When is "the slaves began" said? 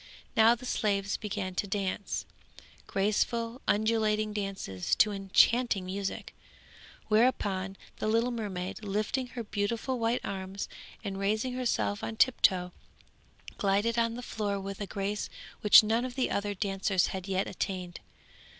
0.55-1.53